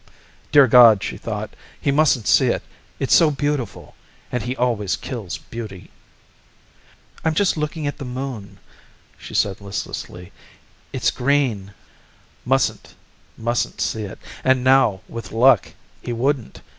Dear 0.51 0.65
God, 0.65 1.03
she 1.03 1.15
thought, 1.15 1.51
he 1.79 1.91
mustn't 1.91 2.25
see 2.25 2.47
it. 2.47 2.63
It's 2.97 3.13
so 3.13 3.29
beautiful, 3.29 3.93
and 4.31 4.41
he 4.41 4.55
always 4.55 4.95
kills 4.95 5.37
beauty. 5.37 5.91
"I'm 7.23 7.35
just 7.35 7.55
looking 7.55 7.85
at 7.85 7.99
the 7.99 8.03
Moon," 8.05 8.57
she 9.19 9.35
said 9.35 9.61
listlessly. 9.61 10.31
"It's 10.91 11.11
green." 11.11 11.75
Mustn't, 12.45 12.95
mustn't 13.37 13.79
see 13.79 14.01
it. 14.05 14.17
And 14.43 14.63
now, 14.63 15.01
with 15.07 15.31
luck, 15.31 15.73
he 16.01 16.13
wouldn't. 16.13 16.61